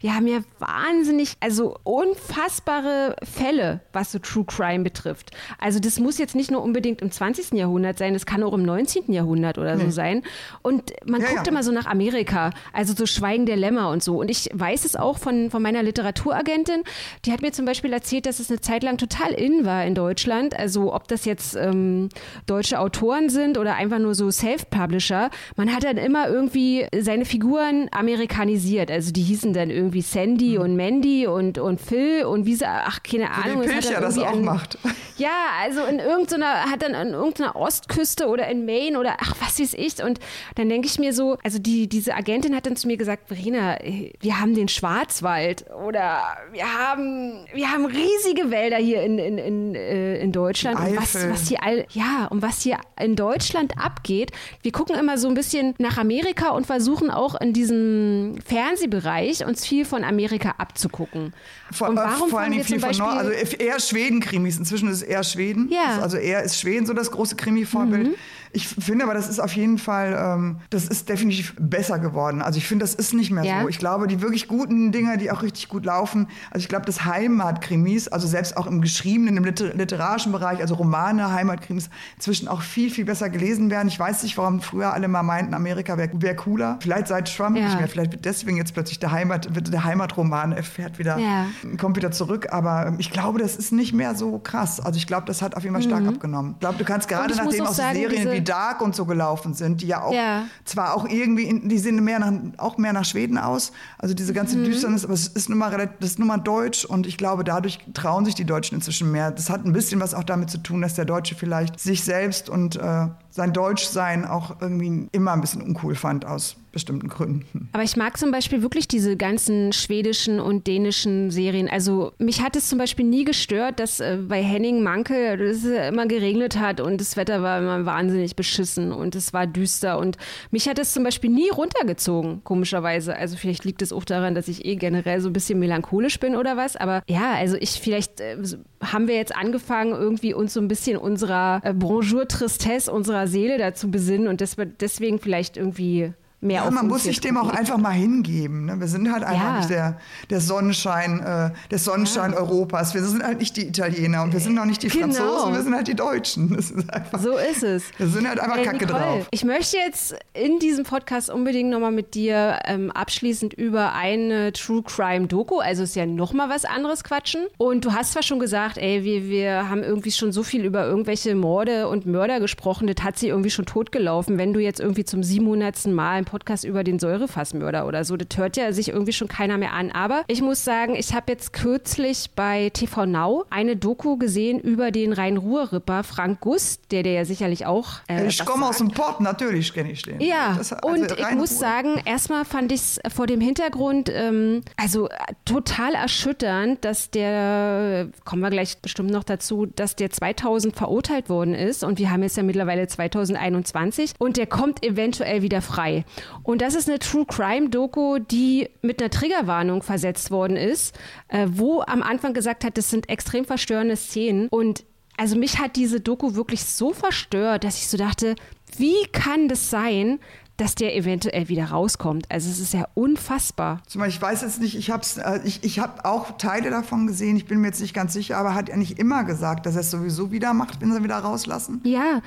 [0.00, 5.30] wir haben ja wahnsinnig, also unfassbare Fälle, was so True Crime betrifft.
[5.58, 7.52] Also das muss jetzt nicht nur unbedingt im 20.
[7.52, 9.05] Jahrhundert sein, das kann auch im 19.
[9.12, 10.22] Jahrhundert oder so sein.
[10.62, 11.52] Und man Ja, guckt ja.
[11.52, 14.18] immer so nach Amerika, also so Schweigen der Lämmer und so.
[14.20, 16.82] Und ich weiß es auch von, von meiner Literaturagentin,
[17.24, 19.94] die hat mir zum Beispiel erzählt, dass es eine Zeit lang total in war in
[19.94, 20.58] Deutschland.
[20.58, 22.08] Also ob das jetzt ähm,
[22.46, 25.30] deutsche Autoren sind oder einfach nur so Self-Publisher.
[25.56, 28.90] Man hat dann immer irgendwie seine Figuren amerikanisiert.
[28.90, 33.02] Also die hießen dann irgendwie Sandy und Mandy und, und Phil und wie sie, ach,
[33.02, 33.62] keine Ahnung.
[33.62, 34.78] Wie Pilcher das auch an- macht.
[35.16, 35.30] ja,
[35.62, 39.74] also in irgendeiner, hat dann an irgendeiner Ostküste oder in Maine oder ach, was weiß
[39.74, 40.04] ich.
[40.04, 40.20] Und
[40.54, 43.78] dann denke ich mir so, also die, diese Agentin hat dann zu mir gesagt, Verena,
[44.20, 46.22] wir haben den Schwarzwald oder
[46.52, 50.78] wir haben, wir haben riesige Wälder hier in, in, in, äh, in Deutschland.
[50.78, 54.30] Und was, was hier all, ja, und was hier in Deutschland abgeht,
[54.62, 59.66] wir gucken immer so ein bisschen nach Amerika und versuchen auch in diesem Fernsehbereich uns
[59.66, 61.32] viel von Amerika abzugucken.
[61.72, 64.58] Vor, und äh, warum vor Dingen wir viel von Nord, also eher Schweden-Krimis.
[64.58, 65.70] Inzwischen ist es eher Schweden.
[65.70, 66.00] Ja.
[66.00, 68.08] Also eher ist Schweden so das große Krimi-Vorbild.
[68.08, 68.14] Mhm.
[68.56, 72.40] Ich finde aber, das ist auf jeden Fall, ähm, das ist definitiv besser geworden.
[72.40, 73.60] Also ich finde, das ist nicht mehr ja.
[73.60, 73.68] so.
[73.68, 77.04] Ich glaube, die wirklich guten Dinge, die auch richtig gut laufen, also ich glaube, das
[77.04, 82.62] Heimatkrimis, also selbst auch im geschriebenen, im Liter literarischen Bereich, also Romane, Heimatkrimis, inzwischen auch
[82.62, 83.88] viel, viel besser gelesen werden.
[83.88, 86.78] Ich weiß nicht, warum früher alle mal meinten, Amerika wäre wär cooler.
[86.80, 87.64] Vielleicht seit Trump ja.
[87.64, 87.88] nicht mehr.
[87.88, 91.44] Vielleicht wird deswegen jetzt plötzlich der Heimat, wird der Heimatroman erfährt wieder, ja.
[91.78, 92.46] kommt wieder zurück.
[92.52, 94.80] Aber ähm, ich glaube, das ist nicht mehr so krass.
[94.80, 96.08] Also ich glaube, das hat auf jeden Fall stark mhm.
[96.08, 96.52] abgenommen.
[96.54, 99.82] Ich glaube, du kannst gerade nachdem auch, sagen, Serien wie Dark und so gelaufen sind,
[99.82, 100.44] die ja auch ja.
[100.64, 103.72] zwar auch irgendwie, in, die sehen mehr nach, auch mehr nach Schweden aus.
[103.98, 104.64] Also diese ganze mhm.
[104.64, 107.44] Düsternis, aber es ist nun mal relativ, das ist nun mal deutsch und ich glaube,
[107.44, 109.30] dadurch trauen sich die Deutschen inzwischen mehr.
[109.30, 112.48] Das hat ein bisschen was auch damit zu tun, dass der Deutsche vielleicht sich selbst
[112.48, 117.70] und äh, sein Deutschsein auch irgendwie immer ein bisschen uncool fand aus bestimmten Gründen.
[117.72, 121.70] Aber ich mag zum Beispiel wirklich diese ganzen schwedischen und dänischen Serien.
[121.70, 126.06] Also mich hat es zum Beispiel nie gestört, dass äh, bei Henning Manke es immer
[126.06, 130.18] geregnet hat und das Wetter war immer wahnsinnig beschissen und es war düster und
[130.50, 133.16] mich hat es zum Beispiel nie runtergezogen, komischerweise.
[133.16, 136.36] Also vielleicht liegt es auch daran, dass ich eh generell so ein bisschen melancholisch bin
[136.36, 136.76] oder was.
[136.76, 138.36] Aber ja, also ich vielleicht äh,
[138.82, 143.56] haben wir jetzt angefangen, irgendwie uns so ein bisschen unserer äh, Bonjour Tristesse, unserer Seele
[143.56, 147.92] dazu besinnen und deswegen vielleicht irgendwie mehr ja, man muss sich dem auch einfach mal
[147.92, 148.66] hingeben.
[148.66, 148.78] Ne?
[148.78, 149.56] Wir sind halt einfach ja.
[149.58, 149.98] nicht der,
[150.30, 152.38] der Sonnenschein, äh, der Sonnenschein ja.
[152.38, 152.94] Europas.
[152.94, 155.06] Wir sind halt nicht die Italiener und wir sind auch nicht die genau.
[155.06, 156.54] Franzosen, wir sind halt die Deutschen.
[156.56, 157.84] Ist einfach, so ist es.
[157.96, 159.28] Wir sind halt einfach hey, Kacke Nicole, drauf.
[159.30, 164.82] Ich möchte jetzt in diesem Podcast unbedingt nochmal mit dir ähm, abschließend über eine True
[164.82, 167.46] Crime Doku, also ist ja nochmal was anderes quatschen.
[167.58, 170.86] Und du hast zwar schon gesagt, ey, wir, wir haben irgendwie schon so viel über
[170.86, 174.38] irgendwelche Morde und Mörder gesprochen, das hat sie irgendwie schon totgelaufen.
[174.38, 175.86] Wenn du jetzt irgendwie zum 700.
[175.86, 178.18] Mal einen Podcast über den Säurefassmörder oder so.
[178.18, 179.90] Das hört ja sich irgendwie schon keiner mehr an.
[179.90, 184.90] Aber ich muss sagen, ich habe jetzt kürzlich bei TV Now eine Doku gesehen über
[184.90, 187.86] den Rhein-Ruhr-Ripper Frank Gust, der der ja sicherlich auch.
[188.08, 190.20] Äh, ich komme aus dem Port, natürlich kenne ich den.
[190.20, 194.62] Ja, das, also und ich muss sagen, erstmal fand ich es vor dem Hintergrund, ähm,
[194.76, 195.08] also
[195.44, 201.54] total erschütternd, dass der, kommen wir gleich bestimmt noch dazu, dass der 2000 verurteilt worden
[201.54, 206.04] ist und wir haben jetzt ja mittlerweile 2021 und der kommt eventuell wieder frei.
[206.42, 210.96] Und das ist eine True Crime Doku, die mit einer Triggerwarnung versetzt worden ist,
[211.28, 214.48] äh, wo am Anfang gesagt hat, das sind extrem verstörende Szenen.
[214.48, 214.84] Und
[215.16, 218.36] also mich hat diese Doku wirklich so verstört, dass ich so dachte,
[218.76, 220.20] wie kann das sein,
[220.56, 222.26] dass der eventuell wieder rauskommt.
[222.30, 223.82] Also es ist ja unfassbar.
[223.86, 227.06] Zum Beispiel, ich weiß jetzt nicht, ich habe äh, ich, ich hab auch Teile davon
[227.06, 229.74] gesehen, ich bin mir jetzt nicht ganz sicher, aber hat er nicht immer gesagt, dass
[229.74, 231.80] er es sowieso wieder macht, wenn sie wieder rauslassen?
[231.84, 232.22] Ja,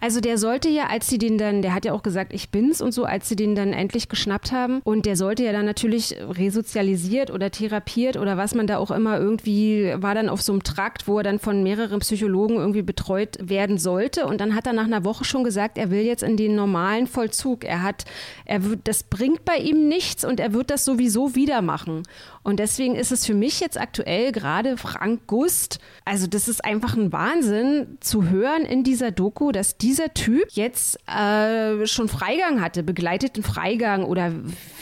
[0.00, 2.80] also der sollte ja, als sie den dann, der hat ja auch gesagt, ich bin's
[2.80, 6.16] und so, als sie den dann endlich geschnappt haben und der sollte ja dann natürlich
[6.20, 10.62] resozialisiert oder therapiert oder was man da auch immer irgendwie, war dann auf so einem
[10.62, 14.72] Trakt, wo er dann von mehreren Psychologen irgendwie betreut werden sollte und dann hat er
[14.72, 17.64] nach einer Woche schon gesagt, er will jetzt in den normalen Vollzug.
[17.64, 18.04] Er hat,
[18.44, 22.02] er wird, das bringt bei ihm nichts und er wird das sowieso wieder machen.
[22.44, 26.94] Und deswegen ist es für mich jetzt aktuell gerade Frank Gust, also das ist einfach
[26.94, 32.82] ein Wahnsinn zu hören in dieser Doku, dass dieser Typ jetzt äh, schon Freigang hatte,
[32.82, 34.30] begleiteten Freigang oder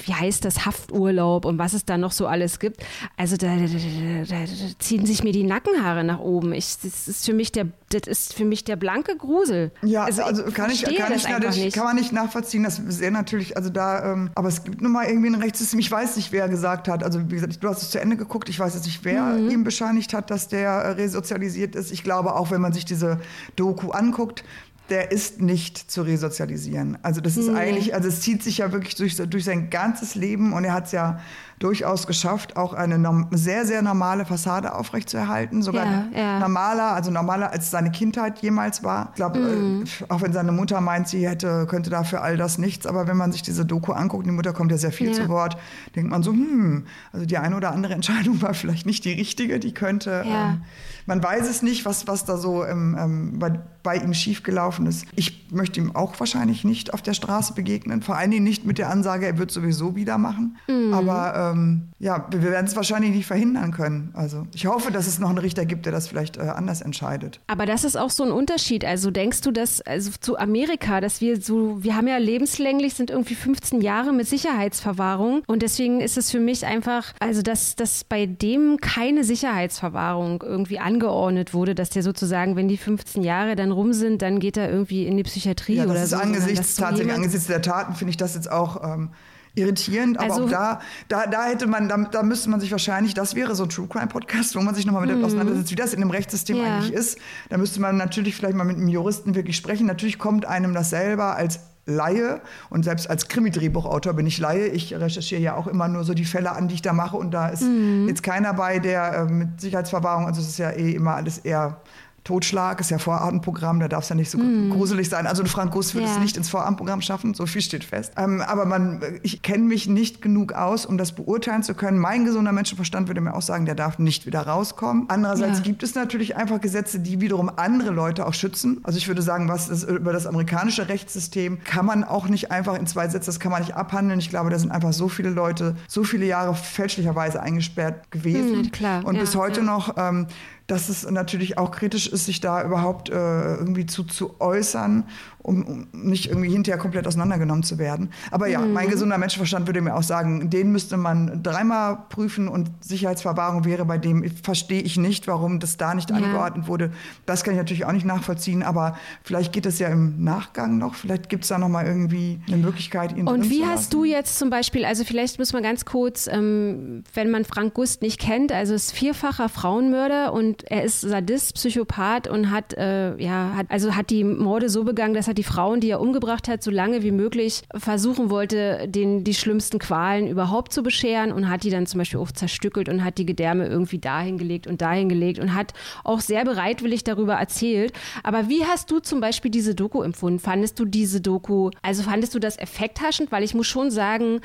[0.04, 2.82] wie heißt das, Hafturlaub und was es da noch so alles gibt.
[3.16, 6.52] Also da, da, da, da ziehen sich mir die Nackenhaare nach oben.
[6.52, 9.70] Ich, das ist für mich der, das ist für mich der blanke Grusel.
[9.82, 11.74] Ja, also, also kann ich, kann ich nicht.
[11.74, 12.64] kann man nicht nachvollziehen.
[12.64, 15.78] Das sehr natürlich, also da, ähm, aber es gibt nun mal irgendwie ein Rechtssystem.
[15.78, 17.04] Ich weiß nicht, wer gesagt hat.
[17.04, 18.48] Also wie gesagt, du hast es zu Ende geguckt.
[18.48, 19.50] Ich weiß jetzt nicht, wer mhm.
[19.50, 21.92] ihm bescheinigt hat, dass der äh, resozialisiert ist.
[21.92, 23.20] Ich glaube auch, wenn man sich diese
[23.56, 24.44] Doku anguckt,
[24.90, 26.98] der ist nicht zu resozialisieren.
[27.02, 27.58] Also das ist nee.
[27.58, 30.86] eigentlich, also es zieht sich ja wirklich durch, durch sein ganzes Leben und er hat
[30.86, 31.20] es ja
[31.62, 35.62] durchaus geschafft, auch eine sehr, sehr normale Fassade aufrechtzuerhalten.
[35.62, 36.38] Sogar ja, ja.
[36.38, 39.08] normaler, also normaler als seine Kindheit jemals war.
[39.10, 39.84] Ich glaube, mhm.
[39.84, 43.16] äh, auch wenn seine Mutter meint, sie hätte, könnte dafür all das nichts, aber wenn
[43.16, 45.14] man sich diese Doku anguckt, die Mutter kommt ja sehr viel ja.
[45.14, 45.56] zu Wort,
[45.94, 49.60] denkt man so, hm, also die eine oder andere Entscheidung war vielleicht nicht die richtige,
[49.60, 50.24] die könnte.
[50.26, 50.62] Ähm,
[51.06, 55.06] man weiß es nicht, was, was da so ähm, ähm, bei, bei ihm schiefgelaufen ist.
[55.16, 58.78] Ich möchte ihm auch wahrscheinlich nicht auf der Straße begegnen, vor allen Dingen nicht mit
[58.78, 60.58] der Ansage, er wird sowieso wieder machen.
[60.68, 60.94] Mhm.
[60.94, 64.10] Aber ähm, ja, wir werden es wahrscheinlich nicht verhindern können.
[64.14, 67.40] Also ich hoffe, dass es noch einen Richter gibt, der das vielleicht äh, anders entscheidet.
[67.48, 68.84] Aber das ist auch so ein Unterschied.
[68.84, 73.10] Also denkst du, dass also zu Amerika, dass wir so, wir haben ja lebenslänglich sind
[73.10, 78.04] irgendwie 15 Jahre mit Sicherheitsverwahrung und deswegen ist es für mich einfach, also dass, dass
[78.04, 83.56] bei dem keine Sicherheitsverwahrung irgendwie an angeordnet wurde, dass der sozusagen, wenn die 15 Jahre
[83.56, 86.16] dann rum sind, dann geht er irgendwie in die Psychiatrie ja, oder ist so.
[86.16, 88.82] Angesichts, tatsächlich angesichts der Taten finde ich das jetzt auch.
[88.84, 89.10] Ähm,
[89.54, 90.18] irritierend.
[90.18, 93.34] Aber also, auch da, da, da hätte man, da, da müsste man sich wahrscheinlich, das
[93.34, 95.24] wäre so ein True Crime Podcast, wo man sich nochmal mit mhm.
[95.24, 96.64] auseinandersetzt, wie das in dem Rechtssystem ja.
[96.64, 97.18] eigentlich ist.
[97.50, 99.86] Da müsste man natürlich vielleicht mal mit einem Juristen wirklich sprechen.
[99.86, 104.68] Natürlich kommt einem das selber als Laie und selbst als Krimi-Drehbuchautor bin ich Laie.
[104.68, 107.32] Ich recherchiere ja auch immer nur so die Fälle an, die ich da mache und
[107.32, 108.06] da ist mhm.
[108.08, 111.80] jetzt keiner bei, der äh, mit Sicherheitsverwahrung, also es ist ja eh immer alles eher
[112.24, 114.70] Totschlag ist ja Vorabendprogramm, da darf es ja nicht so mm.
[114.70, 115.26] gruselig sein.
[115.26, 116.12] Also Frank Guss wird ja.
[116.12, 118.12] es nicht ins Vorabendprogramm schaffen, so viel steht fest.
[118.16, 121.98] Ähm, aber man, ich kenne mich nicht genug aus, um das beurteilen zu können.
[121.98, 125.06] Mein gesunder Menschenverstand würde mir auch sagen, der darf nicht wieder rauskommen.
[125.08, 125.64] Andererseits ja.
[125.64, 128.80] gibt es natürlich einfach Gesetze, die wiederum andere Leute auch schützen.
[128.84, 132.78] Also ich würde sagen, was das, über das amerikanische Rechtssystem kann man auch nicht einfach
[132.78, 134.20] in zwei Sätzen, das kann man nicht abhandeln.
[134.20, 138.62] Ich glaube, da sind einfach so viele Leute so viele Jahre fälschlicherweise eingesperrt gewesen.
[138.62, 139.04] Mm, klar.
[139.04, 140.28] Und ja, bis heute noch ähm,
[140.66, 145.08] dass es natürlich auch kritisch ist, sich da überhaupt äh, irgendwie zu, zu äußern
[145.42, 148.10] um, um, nicht irgendwie hinterher komplett auseinandergenommen zu werden.
[148.30, 148.72] Aber ja, mhm.
[148.72, 153.84] mein gesunder Menschenverstand würde mir auch sagen, den müsste man dreimal prüfen und Sicherheitsverwahrung wäre
[153.84, 156.16] bei dem, verstehe ich nicht, warum das da nicht ja.
[156.16, 156.92] angeordnet wurde.
[157.26, 160.94] Das kann ich natürlich auch nicht nachvollziehen, aber vielleicht geht es ja im Nachgang noch,
[160.94, 164.38] vielleicht gibt es da noch mal irgendwie eine Möglichkeit, ihn Und wie hast du jetzt
[164.38, 168.52] zum Beispiel, also vielleicht muss man ganz kurz, ähm, wenn man Frank Gust nicht kennt,
[168.52, 173.94] also ist vierfacher Frauenmörder und er ist Sadist, Psychopath und hat, äh, ja, hat, also
[173.94, 177.02] hat die Morde so begangen, dass er die Frauen, die er umgebracht hat, so lange
[177.02, 181.86] wie möglich versuchen wollte, den die schlimmsten Qualen überhaupt zu bescheren und hat die dann
[181.86, 185.54] zum Beispiel auch zerstückelt und hat die Gedärme irgendwie dahin gelegt und dahin gelegt und
[185.54, 185.72] hat
[186.04, 187.92] auch sehr bereitwillig darüber erzählt.
[188.22, 190.38] Aber wie hast du zum Beispiel diese Doku empfunden?
[190.38, 193.32] Fandest du diese Doku, also fandest du das effekthaschend?
[193.32, 194.40] Weil ich muss schon sagen,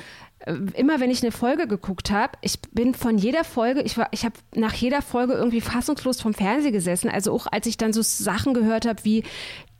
[0.45, 4.23] immer wenn ich eine Folge geguckt habe, ich bin von jeder Folge, ich war, ich
[4.23, 7.09] habe nach jeder Folge irgendwie fassungslos vom Fernseher gesessen.
[7.09, 9.23] Also auch als ich dann so Sachen gehört habe, wie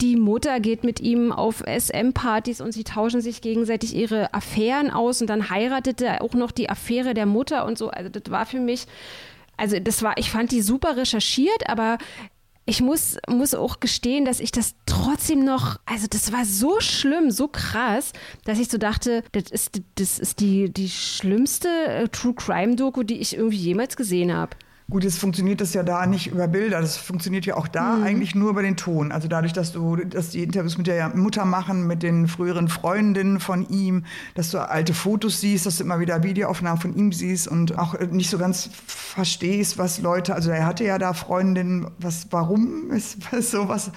[0.02, 5.22] die Mutter geht mit ihm auf SM-Partys und sie tauschen sich gegenseitig ihre Affären aus
[5.22, 7.90] und dann heiratet er auch noch die Affäre der Mutter und so.
[7.90, 8.88] Also das war für mich,
[9.58, 11.98] also das war, ich fand die super recherchiert, aber
[12.68, 17.32] ich muss, muss auch gestehen, dass ich das trotzdem noch, also das war so schlimm,
[17.32, 18.12] so krass,
[18.44, 23.04] dass ich so dachte, das ist, das ist die, die schlimmste äh, True Crime Doku,
[23.04, 24.58] die ich irgendwie jemals gesehen habe.
[24.90, 28.04] Gut, jetzt funktioniert das ja da nicht über Bilder, das funktioniert ja auch da mhm.
[28.04, 29.12] eigentlich nur über den Ton.
[29.12, 33.42] Also dadurch, dass du, dass die Interviews mit der Mutter machen, mit den früheren Freundinnen
[33.42, 37.50] von ihm, dass du alte Fotos siehst, dass du immer wieder Videoaufnahmen von ihm siehst
[37.50, 42.28] und auch nicht so ganz verstehst, was Leute, also er hatte ja da Freundinnen, was,
[42.30, 43.92] warum ist sowas?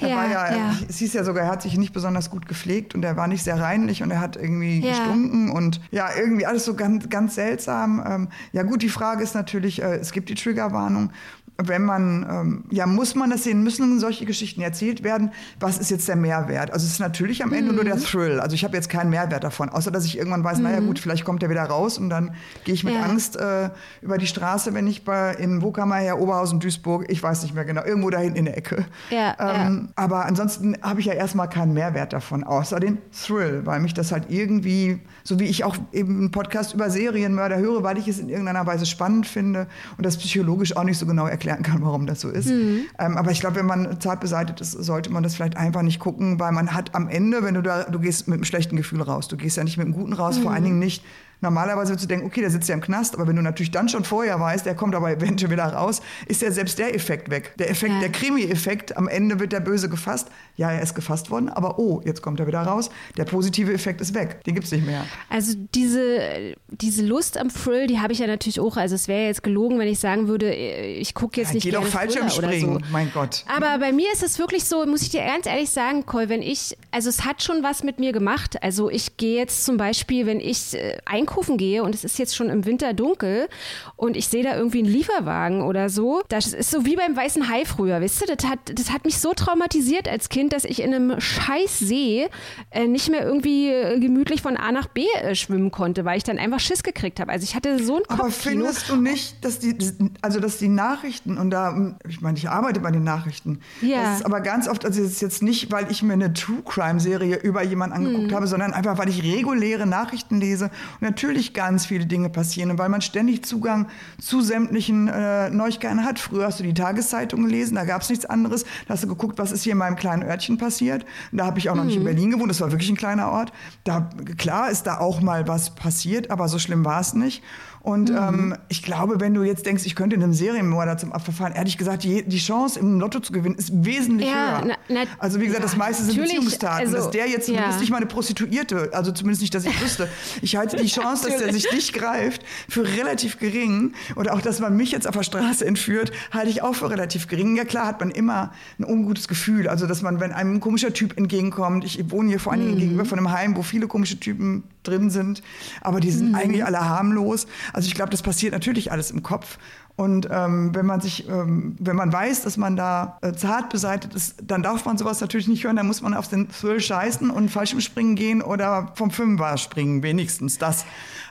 [0.00, 0.74] Er ja, war ja, ja.
[0.88, 3.42] es hieß ja sogar, er hat sich nicht besonders gut gepflegt und er war nicht
[3.42, 4.90] sehr reinlich und er hat irgendwie ja.
[4.90, 8.04] gestunken und ja, irgendwie alles so ganz, ganz seltsam.
[8.06, 11.10] Ähm, ja gut, die Frage ist natürlich, äh, es gibt die Triggerwarnung
[11.58, 15.30] wenn man, ähm, ja, muss man das sehen, müssen solche Geschichten erzählt werden?
[15.58, 16.72] Was ist jetzt der Mehrwert?
[16.72, 17.76] Also es ist natürlich am Ende mhm.
[17.76, 18.02] nur der mhm.
[18.02, 18.40] Thrill.
[18.40, 20.64] Also ich habe jetzt keinen Mehrwert davon, außer dass ich irgendwann weiß, mhm.
[20.64, 23.02] naja gut, vielleicht kommt er wieder raus und dann gehe ich mit ja.
[23.02, 23.70] Angst äh,
[24.02, 27.42] über die Straße, wenn ich bei, in wo kam er her, Oberhausen, Duisburg, ich weiß
[27.42, 28.84] nicht mehr genau, irgendwo dahin in der Ecke.
[29.10, 29.92] Ja, ähm, ja.
[29.96, 34.12] Aber ansonsten habe ich ja erstmal keinen Mehrwert davon, außer den Thrill, weil mich das
[34.12, 38.18] halt irgendwie, so wie ich auch eben einen Podcast über Serienmörder höre, weil ich es
[38.18, 39.66] in irgendeiner Weise spannend finde
[39.96, 42.48] und das psychologisch auch nicht so genau erkläre erklären kann, warum das so ist.
[42.48, 42.86] Mhm.
[42.98, 46.00] Ähm, aber ich glaube, wenn man zart beseitigt ist, sollte man das vielleicht einfach nicht
[46.00, 49.02] gucken, weil man hat am Ende, wenn du da, du gehst mit einem schlechten Gefühl
[49.02, 49.28] raus.
[49.28, 50.42] Du gehst ja nicht mit einem guten raus, mhm.
[50.42, 51.04] vor allen Dingen nicht,
[51.40, 53.88] Normalerweise würdest du denken, okay, der sitzt ja im Knast, aber wenn du natürlich dann
[53.88, 57.54] schon vorher weißt, der kommt aber eventuell wieder raus, ist ja selbst der Effekt weg.
[57.58, 58.00] Der Effekt, ja.
[58.00, 60.28] der Krimi-Effekt, am Ende wird der Böse gefasst.
[60.56, 62.90] Ja, er ist gefasst worden, aber oh, jetzt kommt er wieder raus.
[63.16, 64.42] Der positive Effekt ist weg.
[64.44, 65.04] Den gibt es nicht mehr.
[65.28, 68.76] Also diese, diese Lust am Thrill, die habe ich ja natürlich auch.
[68.76, 71.70] Also es wäre jetzt gelogen, wenn ich sagen würde, ich gucke jetzt ja, nicht geh
[71.72, 72.90] doch falsch im Springen, so.
[72.90, 73.44] mein Gott.
[73.54, 76.42] Aber bei mir ist es wirklich so, muss ich dir ganz ehrlich sagen, Cole, wenn
[76.42, 78.62] ich, also es hat schon was mit mir gemacht.
[78.62, 81.25] Also ich gehe jetzt zum Beispiel, wenn ich äh, einkaufen
[81.56, 83.48] gehe und es ist jetzt schon im Winter dunkel
[83.96, 87.48] und ich sehe da irgendwie einen Lieferwagen oder so, das ist so wie beim Weißen
[87.48, 88.34] Hai früher, weißt du?
[88.34, 92.28] Das hat, das hat mich so traumatisiert als Kind, dass ich in einem scheiß See
[92.70, 96.24] äh, nicht mehr irgendwie äh, gemütlich von A nach B äh, schwimmen konnte, weil ich
[96.24, 97.32] dann einfach Schiss gekriegt habe.
[97.32, 99.76] Also ich hatte so ein Aber findest du nicht, dass die,
[100.22, 104.02] also dass die Nachrichten und da, ich meine, ich arbeite bei den Nachrichten, ja.
[104.02, 106.62] das ist aber ganz oft, also es ist jetzt nicht, weil ich mir eine True
[106.64, 108.34] Crime Serie über jemanden angeguckt hm.
[108.34, 112.70] habe, sondern einfach, weil ich reguläre Nachrichten lese und natürlich ganz viele Dinge passieren.
[112.70, 113.88] Und weil man ständig Zugang
[114.20, 116.18] zu sämtlichen äh, Neuigkeiten hat.
[116.18, 118.64] Früher hast du die Tageszeitung gelesen, da gab es nichts anderes.
[118.86, 121.06] Da hast du geguckt, was ist hier in meinem kleinen Örtchen passiert.
[121.32, 121.86] Da habe ich auch noch mhm.
[121.86, 122.06] nicht in mhm.
[122.06, 123.52] Berlin gewohnt, das war wirklich ein kleiner Ort.
[123.84, 127.42] Da, klar ist da auch mal was passiert, aber so schlimm war es nicht.
[127.86, 128.16] Und mhm.
[128.16, 131.78] ähm, ich glaube, wenn du jetzt denkst, ich könnte einem Serienmörder zum Opfer fahren, ehrlich
[131.78, 134.64] gesagt, die, die Chance im Lotto zu gewinnen ist wesentlich ja, höher.
[134.66, 136.80] Na, na, also wie gesagt, das meiste sind Beziehungstaten.
[136.80, 137.60] Also, dass der jetzt, ja.
[137.60, 140.08] du bist nicht mal eine Prostituierte, also zumindest nicht, dass ich wüsste.
[140.42, 143.92] Ich halte die Chance, dass der sich dich greift, für relativ gering.
[144.16, 147.28] Oder auch, dass man mich jetzt auf der Straße entführt, halte ich auch für relativ
[147.28, 147.54] gering.
[147.54, 149.68] Ja klar hat man immer ein ungutes Gefühl.
[149.68, 152.74] Also dass man, wenn einem ein komischer Typ entgegenkommt, ich wohne hier vor allen Dingen
[152.74, 152.80] mhm.
[152.80, 155.42] gegenüber von einem Heim, wo viele komische Typen drin sind,
[155.80, 156.34] aber die sind mhm.
[156.34, 157.46] eigentlich alle harmlos.
[157.72, 159.58] Also ich glaube, das passiert natürlich alles im Kopf.
[159.96, 164.14] Und ähm, wenn man sich, ähm, wenn man weiß, dass man da äh, zart beseitigt
[164.14, 165.76] ist, dann darf man sowas natürlich nicht hören.
[165.76, 170.58] Dann muss man auf den Thrill scheißen und Fallschirmspringen gehen oder vom Fünfer springen, wenigstens
[170.58, 170.84] das.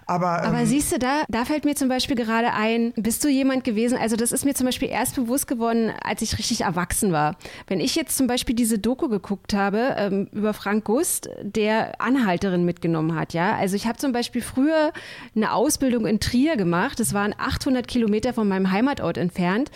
[0.08, 3.28] Aber, Aber ähm, siehst du, da, da fällt mir zum Beispiel gerade ein, bist du
[3.28, 7.12] jemand gewesen, also das ist mir zum Beispiel erst bewusst geworden, als ich richtig erwachsen
[7.12, 7.36] war.
[7.68, 12.66] Wenn ich jetzt zum Beispiel diese Doku geguckt habe ähm, über Frank Gust, der Anhalterin
[12.66, 13.56] mitgenommen hat, ja.
[13.56, 14.92] Also ich habe zum Beispiel früher
[15.36, 19.72] eine Ausbildung in Trier gemacht, das waren 800 Kilometer von meinem Heimatort entfernt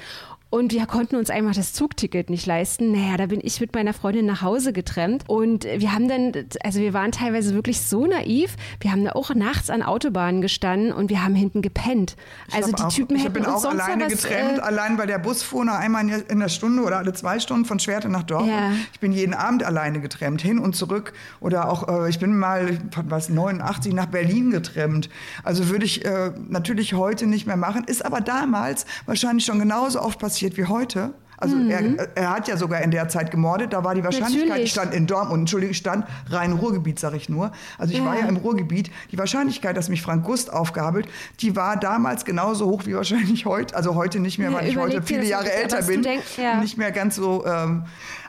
[0.51, 2.91] und wir konnten uns einfach das Zugticket nicht leisten.
[2.91, 5.23] Naja, da bin ich mit meiner Freundin nach Hause getrennt.
[5.27, 6.31] Und wir haben dann,
[6.63, 8.55] also wir waren teilweise wirklich so naiv.
[8.79, 12.15] Wir haben da auch nachts an Autobahnen gestanden und wir haben hinten gepennt.
[12.47, 15.05] Ich also die auch, Typen ich hätten bin auch alleine was, getrennt, äh, allein weil
[15.05, 18.23] der Bus fuhr noch einmal in der Stunde oder alle zwei Stunden von Schwerte nach
[18.23, 18.51] Dortmund.
[18.51, 18.71] Ja.
[18.91, 21.13] Ich bin jeden Abend alleine getrennt, hin und zurück.
[21.41, 25.11] Oder auch, äh, ich bin mal, was, 89 nach Berlin getrennt.
[25.43, 27.83] Also würde ich äh, natürlich heute nicht mehr machen.
[27.83, 31.13] Ist aber damals wahrscheinlich schon genauso oft passiert passiert wie heute.
[31.41, 31.69] Also mhm.
[31.69, 33.71] er, er, hat ja sogar in der Zeit gemordet.
[33.71, 34.71] Da war die Wahrscheinlichkeit, Natürlich.
[34.71, 37.51] stand in Dortmund, Entschuldigung, stand rein Ruhrgebiet, sage ich nur.
[37.77, 38.05] Also ich ja.
[38.05, 38.91] war ja im Ruhrgebiet.
[39.11, 41.07] Die Wahrscheinlichkeit, dass mich Frank Gust aufgabelt,
[41.39, 43.75] die war damals genauso hoch wie wahrscheinlich heute.
[43.75, 46.03] Also heute nicht mehr, ja, weil ich heute viele Jahre älter bin.
[46.03, 46.59] Denkst, ja.
[46.59, 47.45] Nicht mehr ganz so.
[47.45, 47.85] Ähm,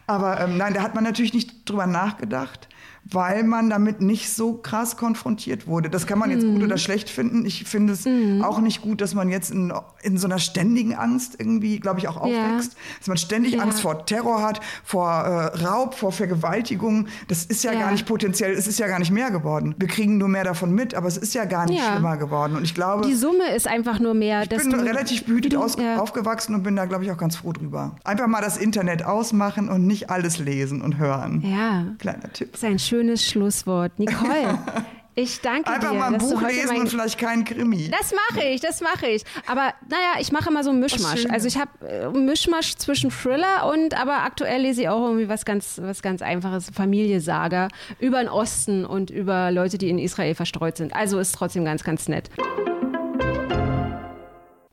[0.06, 2.68] aber ähm, nein, da hat man natürlich nicht drüber nachgedacht
[3.04, 5.90] weil man damit nicht so krass konfrontiert wurde.
[5.90, 6.54] Das kann man jetzt mhm.
[6.54, 7.44] gut oder schlecht finden.
[7.46, 8.42] Ich finde es mhm.
[8.42, 12.08] auch nicht gut, dass man jetzt in, in so einer ständigen Angst irgendwie, glaube ich,
[12.08, 12.72] auch aufwächst.
[12.72, 12.78] Ja.
[12.98, 13.62] Dass man ständig ja.
[13.62, 17.08] Angst vor Terror hat, vor äh, Raub, vor Vergewaltigung.
[17.28, 19.74] Das ist ja, ja, gar nicht potenziell, es ist ja gar nicht mehr geworden.
[19.78, 22.56] Wir kriegen nur mehr davon mit, aber es ist ja gar nicht schlimmer geworden.
[22.56, 23.06] Und ich glaube.
[23.06, 24.42] Die Summe ist einfach nur mehr.
[24.42, 27.96] Ich bin relativ behütet aus, aufgewachsen und bin da, glaube ich, auch ganz froh drüber.
[28.04, 31.42] Einfach mal das Internet ausmachen und nicht alles lesen und hören.
[31.44, 31.86] Ja.
[31.98, 32.52] Kleiner Tipp.
[32.52, 33.98] Das ist ein schönes Schlusswort.
[33.98, 34.58] Nicole.
[35.16, 36.02] Ich danke Einfach dir.
[36.04, 37.90] Einfach mal ein Buch lesen und vielleicht keinen Krimi.
[37.90, 39.24] Das mache ich, das mache ich.
[39.44, 41.26] Aber naja, ich mache immer so einen Mischmasch.
[41.28, 45.44] Also ich habe äh, Mischmasch zwischen Thriller und aber aktuell lese ich auch irgendwie was
[45.44, 50.76] ganz, was ganz einfaches, Familiesaga über den Osten und über Leute, die in Israel verstreut
[50.76, 50.94] sind.
[50.94, 52.30] Also ist trotzdem ganz, ganz nett.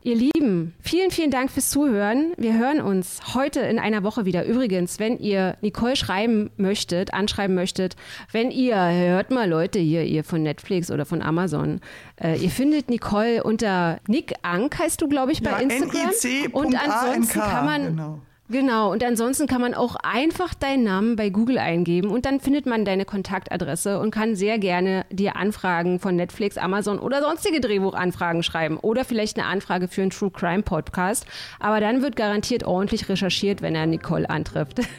[0.03, 2.33] Ihr Lieben, vielen, vielen Dank fürs Zuhören.
[2.38, 4.45] Wir hören uns heute in einer Woche wieder.
[4.45, 7.95] Übrigens, wenn ihr Nicole schreiben möchtet, anschreiben möchtet,
[8.31, 11.81] wenn ihr, hört mal Leute hier, ihr von Netflix oder von Amazon,
[12.21, 16.12] äh, ihr findet Nicole unter Nick Ank, heißt du, glaube ich, bei ja, Instagram.
[16.51, 18.21] Und ansonsten kann man genau.
[18.49, 22.65] Genau, und ansonsten kann man auch einfach deinen Namen bei Google eingeben und dann findet
[22.65, 28.43] man deine Kontaktadresse und kann sehr gerne dir Anfragen von Netflix, Amazon oder sonstige Drehbuchanfragen
[28.43, 31.25] schreiben oder vielleicht eine Anfrage für einen True Crime Podcast.
[31.60, 34.81] Aber dann wird garantiert ordentlich recherchiert, wenn er Nicole antrifft.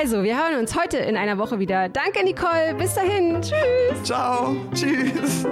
[0.00, 1.88] Also, wir hören uns heute in einer Woche wieder.
[1.88, 2.74] Danke, Nicole.
[2.76, 3.40] Bis dahin.
[3.40, 4.02] Tschüss.
[4.04, 4.56] Ciao.
[4.74, 5.46] Tschüss.